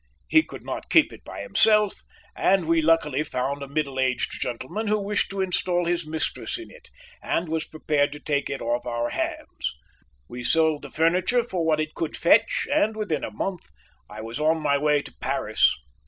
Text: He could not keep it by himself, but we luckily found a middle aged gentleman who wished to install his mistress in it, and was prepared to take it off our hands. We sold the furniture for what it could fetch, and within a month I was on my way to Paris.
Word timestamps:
He 0.27 0.41
could 0.41 0.63
not 0.63 0.89
keep 0.89 1.13
it 1.13 1.23
by 1.23 1.41
himself, 1.41 2.01
but 2.35 2.65
we 2.65 2.81
luckily 2.81 3.21
found 3.21 3.61
a 3.61 3.67
middle 3.67 3.99
aged 3.99 4.31
gentleman 4.41 4.87
who 4.87 4.97
wished 4.99 5.29
to 5.29 5.41
install 5.41 5.85
his 5.85 6.07
mistress 6.07 6.57
in 6.57 6.71
it, 6.71 6.89
and 7.21 7.47
was 7.47 7.67
prepared 7.67 8.11
to 8.13 8.19
take 8.19 8.49
it 8.49 8.63
off 8.63 8.87
our 8.87 9.09
hands. 9.11 9.75
We 10.27 10.41
sold 10.41 10.81
the 10.81 10.89
furniture 10.89 11.43
for 11.43 11.63
what 11.63 11.79
it 11.79 11.93
could 11.93 12.17
fetch, 12.17 12.67
and 12.73 12.95
within 12.95 13.23
a 13.23 13.29
month 13.29 13.67
I 14.09 14.21
was 14.21 14.39
on 14.39 14.59
my 14.59 14.79
way 14.79 15.03
to 15.03 15.13
Paris. 15.19 15.71